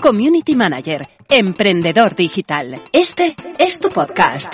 [0.00, 2.80] Community Manager, emprendedor digital.
[2.92, 4.50] Este es tu podcast.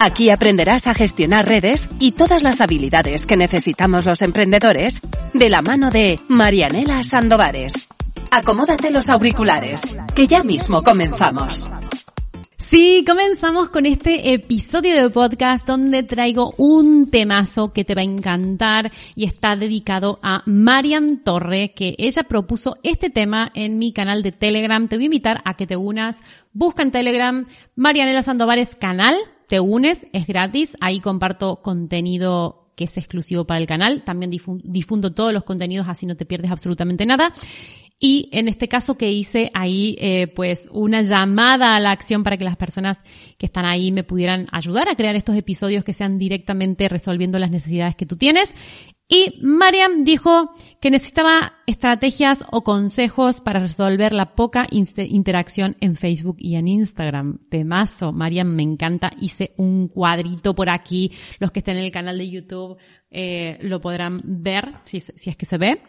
[0.00, 5.02] Aquí aprenderás a gestionar redes y todas las habilidades que necesitamos los emprendedores
[5.34, 7.74] de la mano de Marianela Sandovares.
[8.30, 9.82] Acomódate los auriculares,
[10.14, 11.70] que ya mismo comenzamos.
[12.70, 18.04] Sí, comenzamos con este episodio de podcast donde traigo un temazo que te va a
[18.04, 24.22] encantar y está dedicado a Marian Torre, que ella propuso este tema en mi canal
[24.22, 24.86] de Telegram.
[24.86, 26.20] Te voy a invitar a que te unas.
[26.52, 27.42] Busca en Telegram
[27.74, 30.76] Marianela Sandovares canal, te unes, es gratis.
[30.82, 34.04] Ahí comparto contenido que es exclusivo para el canal.
[34.04, 37.32] También difundo todos los contenidos así no te pierdes absolutamente nada.
[38.00, 42.36] Y en este caso que hice ahí, eh, pues una llamada a la acción para
[42.36, 42.98] que las personas
[43.36, 47.50] que están ahí me pudieran ayudar a crear estos episodios que sean directamente resolviendo las
[47.50, 48.54] necesidades que tú tienes.
[49.10, 56.36] Y Mariam dijo que necesitaba estrategias o consejos para resolver la poca interacción en Facebook
[56.38, 57.38] y en Instagram.
[57.48, 58.12] Temazo.
[58.12, 59.10] Mariam me encanta.
[59.18, 61.10] Hice un cuadrito por aquí.
[61.38, 62.76] Los que estén en el canal de YouTube
[63.10, 65.80] eh, lo podrán ver, si, si es que se ve,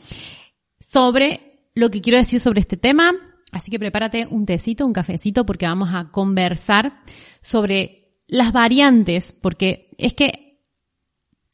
[0.79, 1.48] sobre
[1.79, 3.13] lo que quiero decir sobre este tema.
[3.51, 7.01] Así que prepárate un tecito, un cafecito, porque vamos a conversar
[7.41, 10.61] sobre las variantes, porque es que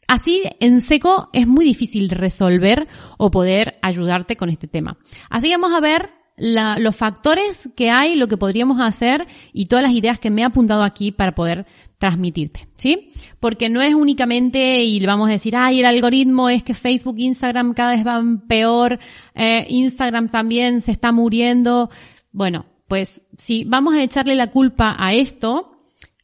[0.07, 2.87] así en seco es muy difícil resolver
[3.17, 4.97] o poder ayudarte con este tema.
[5.29, 9.67] Así que vamos a ver la, los factores que hay, lo que podríamos hacer y
[9.67, 11.65] todas las ideas que me he apuntado aquí para poder
[11.97, 13.11] transmitirte, ¿sí?
[13.39, 17.15] Porque no es únicamente, y le vamos a decir, ay, el algoritmo es que Facebook,
[17.17, 18.99] Instagram cada vez van peor,
[19.33, 21.89] eh, Instagram también se está muriendo.
[22.31, 25.71] Bueno, pues si vamos a echarle la culpa a esto,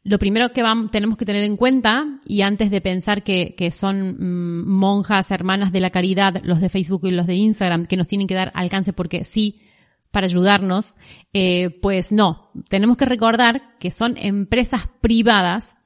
[0.04, 3.72] lo primero que vamos, tenemos que tener en cuenta, y antes de pensar que, que
[3.72, 7.98] son mm, monjas, hermanas de la caridad, los de Facebook y los de Instagram, que
[7.98, 9.62] nos tienen que dar alcance porque sí,
[10.12, 10.96] para ayudarnos,
[11.34, 15.78] eh, pues no, tenemos que recordar que son empresas privadas,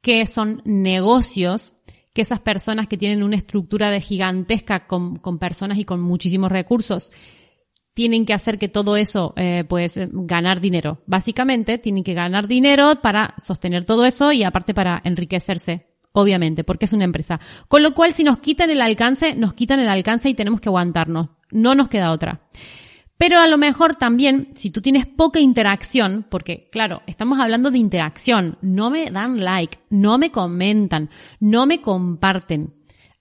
[0.00, 1.74] que son negocios,
[2.12, 6.50] que esas personas que tienen una estructura de gigantesca con, con personas y con muchísimos
[6.50, 7.10] recursos,
[7.94, 11.02] tienen que hacer que todo eso, eh, pues, ganar dinero.
[11.06, 16.86] Básicamente, tienen que ganar dinero para sostener todo eso y aparte para enriquecerse obviamente, porque
[16.86, 17.40] es una empresa.
[17.68, 20.68] Con lo cual, si nos quitan el alcance, nos quitan el alcance y tenemos que
[20.68, 21.30] aguantarnos.
[21.50, 22.42] No nos queda otra.
[23.18, 27.78] Pero a lo mejor también, si tú tienes poca interacción, porque claro, estamos hablando de
[27.78, 32.74] interacción, no me dan like, no me comentan, no me comparten.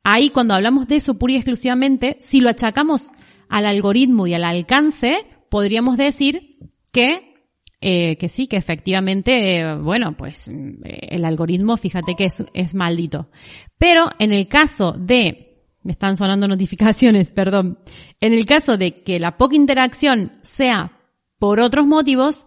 [0.04, 3.10] Ahí cuando hablamos de eso pura y exclusivamente, si lo achacamos
[3.50, 6.60] al algoritmo y al alcance, podríamos decir
[6.94, 7.34] que,
[7.82, 13.32] eh, que sí, que efectivamente, bueno, pues eh, el algoritmo, fíjate que es, es maldito.
[13.80, 15.47] Pero en el caso de
[15.88, 17.80] me están sonando notificaciones, perdón.
[18.20, 21.00] En el caso de que la poca interacción sea
[21.40, 22.46] por otros motivos,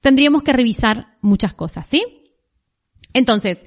[0.00, 2.32] tendríamos que revisar muchas cosas, ¿sí?
[3.12, 3.66] Entonces,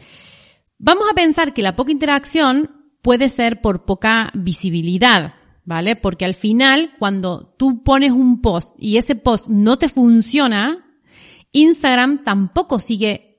[0.80, 5.96] vamos a pensar que la poca interacción puede ser por poca visibilidad, ¿vale?
[5.96, 11.00] Porque al final, cuando tú pones un post y ese post no te funciona,
[11.52, 13.31] Instagram tampoco sigue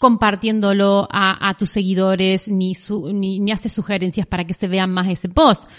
[0.00, 2.72] compartiéndolo a, tus seguidores ni,
[3.12, 5.70] ni, ni haces sugerencias para que se vean más ese post.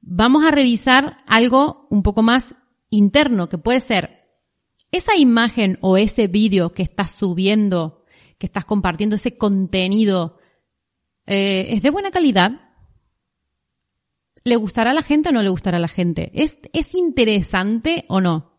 [0.00, 2.54] Vamos a revisar algo un poco más
[2.88, 4.26] interno, que puede ser
[4.90, 8.06] esa imagen o ese vídeo que estás subiendo,
[8.38, 10.38] que estás compartiendo, ese contenido,
[11.26, 12.52] eh, ¿es de buena calidad?
[14.44, 16.32] ¿Le gustará a la gente o no le gustará a la gente?
[16.32, 18.51] ¿Es, es interesante o no?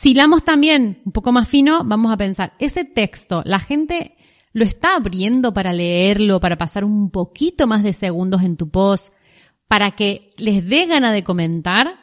[0.00, 4.16] Si hilamos también un poco más fino, vamos a pensar, ese texto, la gente
[4.54, 9.12] lo está abriendo para leerlo, para pasar un poquito más de segundos en tu post,
[9.68, 12.00] para que les dé gana de comentar,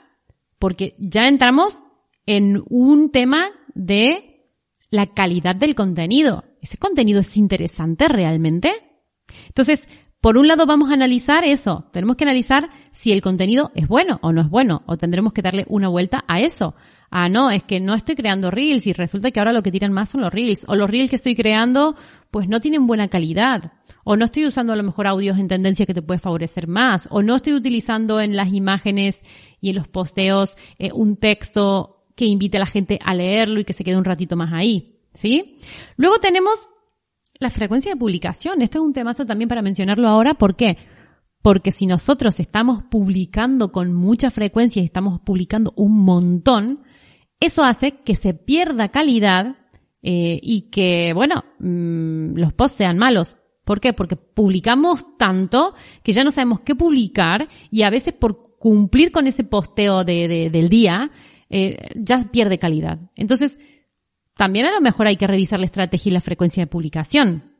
[0.59, 1.81] porque ya entramos
[2.27, 4.47] en un tema de
[4.91, 6.43] la calidad del contenido.
[6.61, 8.73] ¿Ese contenido es interesante realmente?
[9.47, 9.87] Entonces,
[10.27, 11.85] por un lado vamos a analizar eso.
[11.93, 14.83] Tenemos que analizar si el contenido es bueno o no es bueno.
[14.85, 16.75] O tendremos que darle una vuelta a eso.
[17.09, 19.93] Ah, no, es que no estoy creando reels y resulta que ahora lo que tiran
[19.93, 20.65] más son los reels.
[20.67, 21.95] O los reels que estoy creando,
[22.29, 23.71] pues no tienen buena calidad.
[24.03, 27.07] O no estoy usando a lo mejor audios en tendencia que te puede favorecer más.
[27.09, 29.21] O no estoy utilizando en las imágenes
[29.61, 33.63] y en los posteos eh, un texto que invite a la gente a leerlo y
[33.63, 34.99] que se quede un ratito más ahí.
[35.13, 35.57] ¿Sí?
[35.95, 36.67] Luego tenemos
[37.39, 38.61] la frecuencia de publicación.
[38.61, 40.33] Este es un temazo también para mencionarlo ahora.
[40.33, 40.77] ¿Por qué?
[41.41, 46.83] Porque si nosotros estamos publicando con mucha frecuencia y estamos publicando un montón,
[47.39, 49.55] eso hace que se pierda calidad
[50.01, 53.35] eh, y que, bueno, mmm, los posts sean malos.
[53.63, 53.93] ¿Por qué?
[53.93, 59.27] Porque publicamos tanto que ya no sabemos qué publicar y a veces por cumplir con
[59.27, 61.11] ese posteo de, del día,
[61.49, 62.99] eh, ya pierde calidad.
[63.15, 63.59] Entonces,
[64.37, 67.57] también a lo mejor hay que revisar la estrategia y la frecuencia de publicación.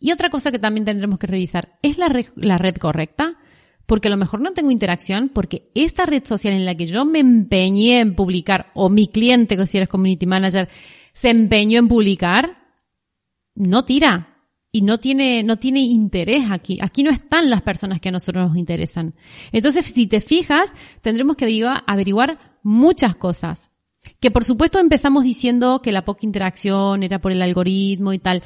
[0.00, 3.36] Y otra cosa que también tendremos que revisar, ¿es la red, correcta?
[3.84, 7.04] Porque a lo mejor no tengo interacción, porque esta red social en la que yo
[7.04, 10.70] me empeñé en publicar, o mi cliente, que si eres community manager,
[11.12, 12.56] se empeñó en publicar,
[13.54, 14.26] no tira.
[14.72, 16.78] Y no tiene, no tiene interés aquí.
[16.80, 19.16] Aquí no están las personas que a nosotros nos interesan.
[19.50, 20.66] Entonces, si te fijas,
[21.00, 23.69] tendremos que averiguar muchas cosas.
[24.20, 28.42] Que por supuesto empezamos diciendo que la poca interacción era por el algoritmo y tal.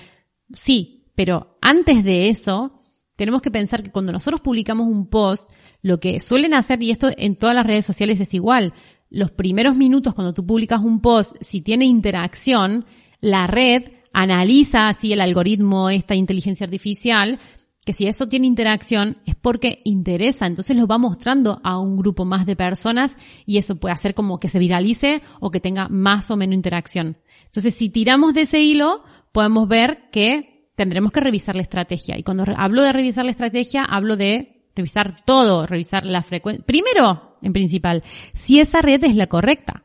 [0.53, 2.81] Sí, pero antes de eso,
[3.17, 5.51] tenemos que pensar que cuando nosotros publicamos un post,
[5.83, 8.73] lo que suelen hacer, y esto en todas las redes sociales es igual,
[9.11, 12.85] los primeros minutos cuando tú publicas un post, si tiene interacción,
[13.21, 17.39] la red analiza así el algoritmo, esta inteligencia artificial,
[17.85, 22.25] que si eso tiene interacción es porque interesa, entonces lo va mostrando a un grupo
[22.25, 23.17] más de personas
[23.47, 27.19] y eso puede hacer como que se viralice o que tenga más o menos interacción.
[27.47, 32.19] Entonces, si tiramos de ese hilo, podemos ver que tendremos que revisar la estrategia.
[32.19, 36.65] Y cuando hablo de revisar la estrategia, hablo de revisar todo, revisar la frecuencia.
[36.65, 38.03] Primero, en principal,
[38.33, 39.85] si esa red es la correcta.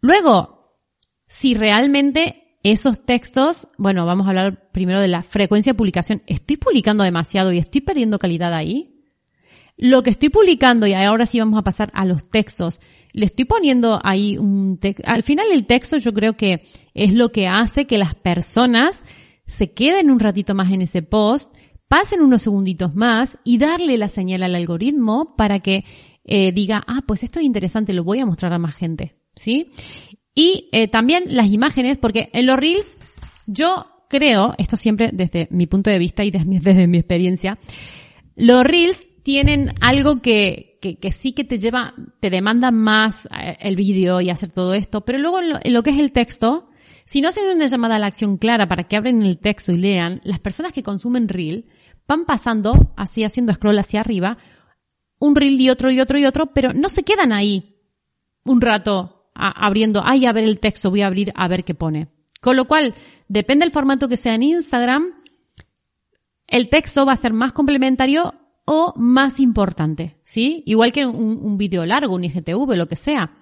[0.00, 0.78] Luego,
[1.26, 6.22] si realmente esos textos, bueno, vamos a hablar primero de la frecuencia de publicación.
[6.26, 9.04] ¿Estoy publicando demasiado y estoy perdiendo calidad ahí?
[9.76, 12.80] Lo que estoy publicando, y ahora sí vamos a pasar a los textos,
[13.12, 15.02] le estoy poniendo ahí un texto.
[15.06, 16.64] Al final el texto yo creo que
[16.94, 19.02] es lo que hace que las personas
[19.46, 24.08] se queden un ratito más en ese post, pasen unos segunditos más y darle la
[24.08, 25.84] señal al algoritmo para que
[26.24, 29.14] eh, diga, ah, pues esto es interesante, lo voy a mostrar a más gente.
[29.36, 29.70] ¿Sí?
[30.38, 32.98] Y eh, también las imágenes, porque en los reels
[33.46, 37.58] yo creo, esto siempre desde mi punto de vista y desde, desde mi experiencia,
[38.36, 43.56] los reels tienen algo que, que, que, sí que te lleva, te demanda más eh,
[43.60, 46.12] el vídeo y hacer todo esto, pero luego en lo, en lo, que es el
[46.12, 46.68] texto,
[47.06, 49.78] si no hacen una llamada a la acción clara para que abren el texto y
[49.78, 51.66] lean, las personas que consumen reel
[52.06, 54.36] van pasando, así haciendo scroll hacia arriba,
[55.18, 57.74] un reel y otro y otro y otro, pero no se quedan ahí
[58.44, 62.08] un rato abriendo, ay, a ver el texto, voy a abrir a ver qué pone.
[62.40, 62.94] Con lo cual,
[63.28, 65.12] depende del formato que sea en Instagram,
[66.46, 68.34] el texto va a ser más complementario
[68.64, 70.62] o más importante, ¿sí?
[70.66, 73.32] Igual que un, un vídeo largo, un IGTV, lo que sea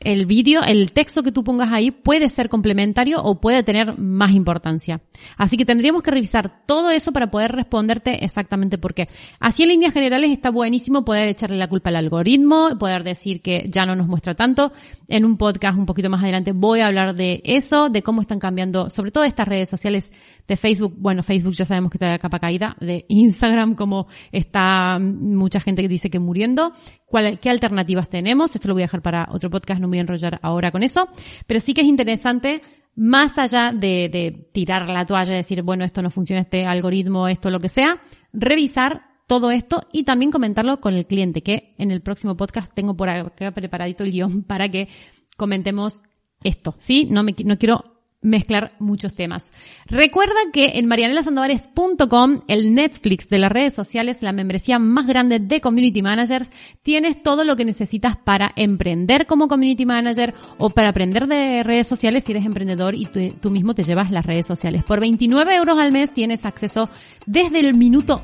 [0.00, 4.32] el vídeo, el texto que tú pongas ahí puede ser complementario o puede tener más
[4.32, 5.00] importancia.
[5.36, 9.08] Así que tendríamos que revisar todo eso para poder responderte exactamente por qué.
[9.38, 13.64] Así en líneas generales está buenísimo poder echarle la culpa al algoritmo, poder decir que
[13.68, 14.72] ya no nos muestra tanto.
[15.08, 18.40] En un podcast un poquito más adelante voy a hablar de eso, de cómo están
[18.40, 20.10] cambiando, sobre todo estas redes sociales
[20.48, 20.94] de Facebook.
[20.98, 25.82] Bueno, Facebook ya sabemos que está de capa caída, de Instagram como está mucha gente
[25.82, 26.72] que dice que muriendo.
[27.06, 28.54] ¿Cuál, ¿Qué alternativas tenemos?
[28.54, 30.82] Esto lo voy a dejar para otro podcast, no me voy a enrollar ahora con
[30.82, 31.08] eso,
[31.46, 32.62] pero sí que es interesante
[32.94, 37.50] más allá de, tirar la toalla y decir, bueno, esto no funciona, este algoritmo, esto,
[37.50, 42.02] lo que sea, revisar todo esto y también comentarlo con el cliente, que en el
[42.02, 44.88] próximo podcast tengo por acá preparadito el guion para que
[45.36, 46.02] comentemos
[46.42, 47.06] esto, ¿sí?
[47.08, 47.91] No me, no quiero
[48.22, 49.50] mezclar muchos temas.
[49.86, 55.60] Recuerda que en marianelasandovares.com, el Netflix de las redes sociales, la membresía más grande de
[55.60, 56.48] Community Managers,
[56.82, 61.86] tienes todo lo que necesitas para emprender como Community Manager o para aprender de redes
[61.86, 64.84] sociales si eres emprendedor y tú, tú mismo te llevas las redes sociales.
[64.84, 66.88] Por 29 euros al mes tienes acceso
[67.26, 68.22] desde el minuto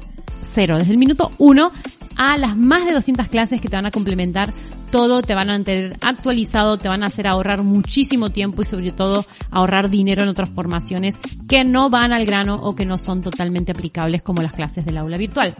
[0.55, 1.73] cero, desde el minuto uno
[2.19, 4.53] a las más de 200 clases que te van a complementar
[4.91, 8.93] todo, te van a tener actualizado, te van a hacer ahorrar muchísimo tiempo y sobre
[8.93, 11.17] todo ahorrar dinero en otras formaciones
[11.49, 14.99] que no van al grano o que no son totalmente aplicables como las clases del
[14.99, 15.55] aula virtual.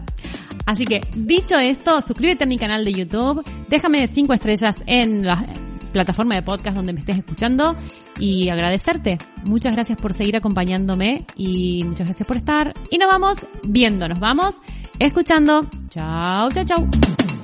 [0.65, 5.43] Así que, dicho esto, suscríbete a mi canal de YouTube, déjame 5 estrellas en la
[5.93, 7.75] plataforma de podcast donde me estés escuchando
[8.19, 12.73] y agradecerte Muchas gracias por seguir acompañándome y muchas gracias por estar.
[12.89, 14.57] Y nos vamos viendo, nos vamos
[14.99, 15.69] escuchando.
[15.89, 17.38] Chao, chao, chao.